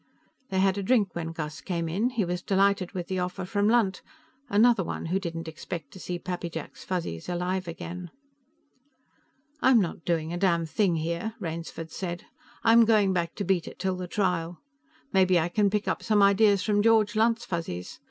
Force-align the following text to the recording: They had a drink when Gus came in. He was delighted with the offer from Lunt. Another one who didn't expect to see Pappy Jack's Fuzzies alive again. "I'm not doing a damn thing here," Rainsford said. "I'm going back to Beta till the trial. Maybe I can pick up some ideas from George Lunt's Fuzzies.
They 0.49 0.57
had 0.57 0.79
a 0.79 0.81
drink 0.81 1.13
when 1.13 1.31
Gus 1.31 1.61
came 1.61 1.87
in. 1.87 2.09
He 2.09 2.25
was 2.25 2.41
delighted 2.41 2.93
with 2.93 3.05
the 3.07 3.19
offer 3.19 3.45
from 3.45 3.69
Lunt. 3.69 4.01
Another 4.49 4.83
one 4.83 5.05
who 5.05 5.19
didn't 5.19 5.47
expect 5.47 5.91
to 5.91 5.99
see 5.99 6.17
Pappy 6.17 6.49
Jack's 6.49 6.83
Fuzzies 6.83 7.29
alive 7.29 7.67
again. 7.67 8.09
"I'm 9.61 9.79
not 9.79 10.03
doing 10.03 10.33
a 10.33 10.37
damn 10.37 10.65
thing 10.65 10.95
here," 10.95 11.35
Rainsford 11.39 11.91
said. 11.91 12.25
"I'm 12.63 12.83
going 12.83 13.13
back 13.13 13.35
to 13.35 13.43
Beta 13.43 13.75
till 13.75 13.95
the 13.95 14.07
trial. 14.07 14.57
Maybe 15.13 15.39
I 15.39 15.49
can 15.49 15.69
pick 15.69 15.87
up 15.87 16.01
some 16.01 16.23
ideas 16.23 16.63
from 16.63 16.81
George 16.81 17.15
Lunt's 17.15 17.45
Fuzzies. 17.45 17.99